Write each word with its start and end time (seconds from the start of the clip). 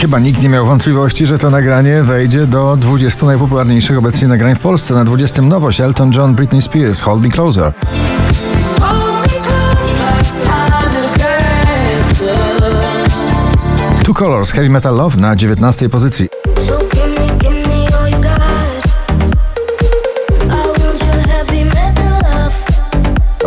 Chyba 0.00 0.18
nikt 0.18 0.42
nie 0.42 0.48
miał 0.48 0.66
wątpliwości, 0.66 1.26
że 1.26 1.38
to 1.38 1.50
nagranie 1.50 2.02
wejdzie 2.02 2.46
do 2.46 2.76
20 2.76 3.26
najpopularniejszych 3.26 3.98
obecnie 3.98 4.28
nagrań 4.28 4.54
w 4.54 4.58
Polsce. 4.58 4.94
Na 4.94 5.04
20 5.04 5.42
nowość 5.42 5.80
Elton 5.80 6.12
John, 6.12 6.34
Britney 6.34 6.62
Spears, 6.62 7.00
Hold 7.00 7.22
Me 7.22 7.30
Closer. 7.30 7.72
Two 14.04 14.14
Colors, 14.14 14.50
Heavy 14.50 14.70
Metal 14.70 14.96
Love 14.96 15.16
na 15.16 15.36
19 15.36 15.88
pozycji. 15.88 16.28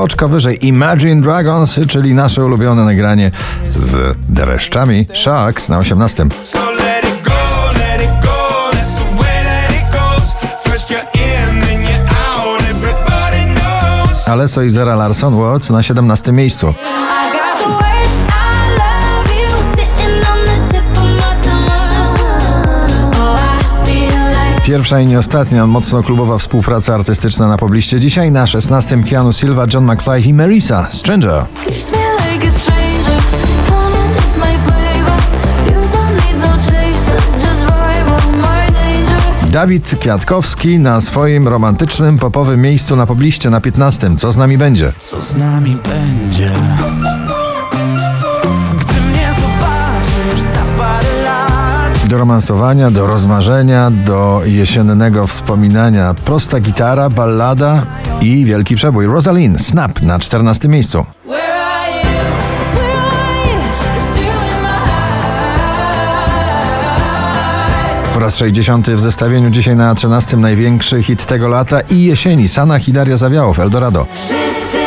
Oczko 0.00 0.28
wyżej 0.28 0.66
Imagine 0.66 1.22
Dragons, 1.22 1.80
czyli 1.88 2.14
nasze 2.14 2.44
ulubione 2.44 2.84
nagranie 2.84 3.30
z 3.70 4.16
dreszczami 4.28 5.06
Sharks 5.14 5.68
na 5.68 5.78
18. 5.78 6.26
So 6.42 6.58
let 6.70 7.04
it 7.04 7.22
go, 7.24 7.32
let 7.72 8.02
it 8.02 8.24
go. 8.26 8.70
That's 8.72 8.94
the 8.96 9.22
way 9.22 9.44
that 9.44 9.70
it 9.70 9.92
goes. 9.92 10.32
First 10.62 10.90
you're 10.90 11.00
in, 11.14 11.60
then 11.60 11.80
you're 11.82 12.08
out. 12.08 12.60
Everybody 12.70 13.60
knows. 13.60 14.28
Alesso 14.28 14.62
i 14.62 14.70
Zara 14.70 14.96
Larson 14.96 15.34
Words 15.34 15.70
na 15.70 15.82
17 15.82 16.32
miejscu. 16.32 16.74
Pierwsza 24.66 25.00
i 25.00 25.06
nie 25.06 25.18
ostatnia 25.18 25.66
mocno 25.66 26.02
klubowa 26.02 26.38
współpraca 26.38 26.94
artystyczna 26.94 27.48
na 27.48 27.58
pobliście. 27.58 28.00
Dzisiaj 28.00 28.30
na 28.30 28.46
16 28.46 29.02
Keanu 29.10 29.32
Silva, 29.32 29.66
John 29.74 29.92
McFly 29.92 30.20
i 30.20 30.34
Marisa, 30.34 30.88
Stranger. 30.90 31.44
no. 39.10 39.50
Dawid 39.50 39.96
Kwiatkowski 40.00 40.78
na 40.78 41.00
swoim 41.00 41.48
romantycznym, 41.48 42.18
popowym 42.18 42.60
miejscu 42.60 42.96
na 42.96 43.06
pobliście 43.06 43.50
na 43.50 43.60
15. 43.60 44.16
Co 44.16 44.32
z 44.32 44.36
nami 44.36 44.58
będzie? 44.58 44.92
co 44.98 45.22
z 45.22 45.36
nami 45.36 45.76
będzie. 45.76 46.50
Romansowania, 52.16 52.90
do 52.90 53.06
rozmarzenia, 53.06 53.90
do 53.90 54.42
jesiennego 54.44 55.26
wspominania. 55.26 56.14
Prosta 56.14 56.60
gitara, 56.60 57.10
ballada 57.10 57.86
i 58.20 58.44
wielki 58.44 58.76
przebój. 58.76 59.06
Rosalind, 59.06 59.60
Snap 59.60 60.02
na 60.02 60.18
14 60.18 60.68
miejscu. 60.68 61.06
Po 68.14 68.20
raz 68.20 68.36
60 68.36 68.90
w 68.90 69.00
zestawieniu 69.00 69.50
dzisiaj 69.50 69.76
na 69.76 69.94
13 69.94 70.36
największy 70.36 71.02
hit 71.02 71.26
tego 71.26 71.48
lata 71.48 71.80
i 71.80 72.04
jesieni. 72.04 72.48
Sana 72.48 72.78
Hilaria 72.78 73.16
Zawiałow, 73.16 73.58
Eldorado. 73.58 74.06
Wszyscy 74.12 74.85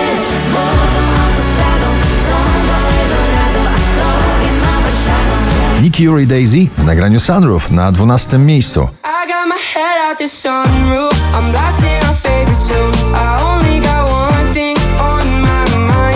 Yuri 5.99 6.27
Daisy 6.27 6.67
w 6.77 6.85
nagraniu 6.85 7.19
Sunroof 7.19 7.71
na 7.71 7.91
12 7.91 8.37
miejscu. 8.37 8.87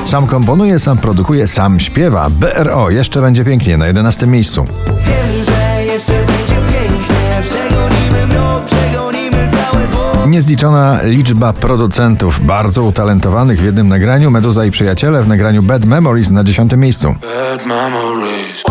Sam 0.06 0.28
komponuje, 0.28 0.80
sam 0.80 0.98
produkuje, 0.98 1.48
sam 1.48 1.80
śpiewa. 1.80 2.30
BRO 2.30 2.90
jeszcze 2.90 3.22
będzie 3.22 3.46
pięknie 3.46 3.78
na 3.78 3.88
11 3.88 4.28
miejscu. 4.28 4.66
wiem, 4.88 5.46
że 5.46 5.84
jeszcze 5.94 6.14
będzie 6.14 6.56
pięknie. 6.56 7.42
Przegonimy 7.50 8.28
mrok, 8.28 8.66
przegonimy 8.66 9.48
całe 9.52 9.88
zło. 9.88 10.28
Niezliczona 10.28 11.00
liczba 11.04 11.54
producentów 11.54 12.46
bardzo 12.46 12.84
utalentowanych 12.84 13.60
w 13.60 13.64
jednym 13.64 13.88
nagraniu. 13.90 14.32
Meduza 14.32 14.66
i 14.66 14.72
przyjaciele 14.72 15.24
w 15.24 15.28
nagraniu 15.28 15.64
Bad 15.64 15.86
Memories 15.86 16.32
na 16.32 16.44
10 16.44 16.72
miejscu. 16.78 17.08
Bad 17.08 17.66
memories. 17.66 18.64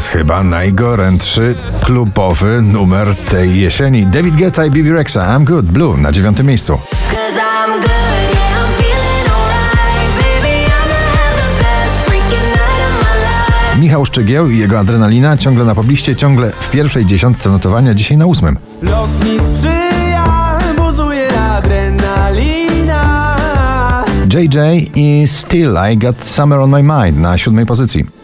Jest 0.00 0.12
chyba 0.12 0.42
najgorętszy 0.42 1.54
klubowy 1.84 2.62
numer 2.62 3.16
tej 3.16 3.60
jesieni. 3.60 4.06
David 4.06 4.36
Guetta 4.36 4.66
i 4.66 4.70
Bibi 4.70 4.92
Rexa, 4.92 5.16
I'm 5.16 5.44
Good, 5.44 5.66
Blue 5.66 5.98
na 5.98 6.12
9 6.12 6.38
miejscu. 6.38 6.78
Michał 13.78 14.04
Szczygieł 14.04 14.50
i 14.50 14.58
jego 14.58 14.78
adrenalina 14.78 15.36
ciągle 15.36 15.64
na 15.64 15.74
pobliście, 15.74 16.16
ciągle 16.16 16.50
w 16.50 16.70
pierwszej 16.70 17.06
dziesiątce 17.06 17.50
notowania, 17.50 17.94
dzisiaj 17.94 18.16
na 18.16 18.26
ósmym. 18.26 18.58
Los 18.82 19.24
mi 19.24 19.38
sprzyja, 19.38 20.58
buzuje 20.76 21.40
adrenalina. 21.40 23.36
JJ 24.34 24.58
i 24.94 25.22
Still 25.26 25.76
I 25.92 25.96
Got 25.98 26.28
Summer 26.28 26.58
on 26.58 26.70
My 26.70 26.82
Mind 26.82 27.18
na 27.18 27.38
siódmej 27.38 27.66
pozycji. 27.66 28.20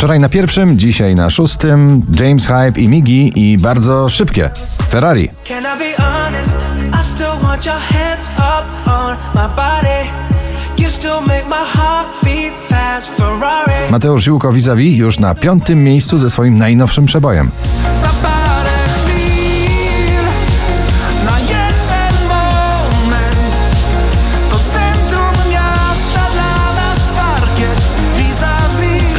Wczoraj 0.00 0.20
na 0.20 0.28
pierwszym, 0.28 0.78
dzisiaj 0.78 1.14
na 1.14 1.30
szóstym. 1.30 2.02
James 2.20 2.46
Hype 2.46 2.80
i 2.80 2.88
Migi 2.88 3.32
i 3.36 3.58
bardzo 3.58 4.08
szybkie. 4.08 4.50
Ferrari. 4.90 5.30
Mateusz 13.90 14.22
Ziółko 14.22 14.52
vis 14.52 14.68
już 14.76 15.18
na 15.18 15.34
piątym 15.34 15.84
miejscu 15.84 16.18
ze 16.18 16.30
swoim 16.30 16.58
najnowszym 16.58 17.06
przebojem. 17.06 17.50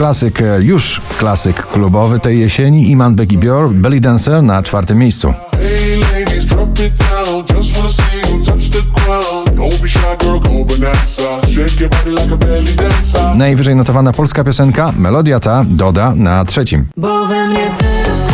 Klasyk, 0.02 0.42
e, 0.42 0.62
już 0.62 1.02
klasyk 1.18 1.68
klubowy 1.68 2.20
tej 2.20 2.40
jesieni 2.40 2.90
Iman 2.90 3.16
Becky 3.16 3.38
Bior, 3.38 3.70
Belly 3.70 4.00
Dancer 4.00 4.44
na 4.44 4.64
czwartym 4.64 4.98
miejscu. 4.98 5.34
Najwyżej 13.36 13.76
notowana 13.76 14.14
polska 14.14 14.44
piosenka, 14.44 14.94
melodia 14.98 15.40
ta 15.40 15.66
Doda 15.68 16.14
na 16.16 16.46
trzecim. 16.46 16.86
Bo 16.98 17.28
we 17.28 17.48
mnie 17.48 17.72
tylko 17.78 18.31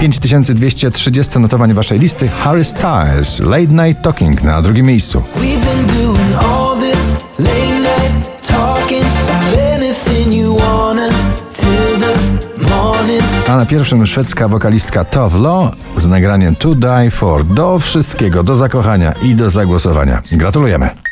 5230 0.00 1.38
notowań 1.38 1.74
waszej 1.74 1.98
listy 1.98 2.28
Harry 2.28 2.64
Styles, 2.64 3.40
Late 3.40 3.66
Night 3.66 4.02
Talking 4.02 4.42
na 4.42 4.62
drugim 4.62 4.86
miejscu. 4.86 5.22
A 13.48 13.56
na 13.56 13.66
pierwszym 13.66 14.06
szwedzka 14.06 14.48
wokalistka 14.48 15.04
Tove 15.04 15.38
Lo 15.38 15.70
z 15.96 16.06
nagraniem 16.06 16.56
To 16.56 16.74
Die 16.74 17.10
For. 17.10 17.44
Do 17.44 17.78
wszystkiego, 17.78 18.42
do 18.42 18.56
zakochania 18.56 19.12
i 19.22 19.34
do 19.34 19.50
zagłosowania. 19.50 20.22
Gratulujemy. 20.32 21.09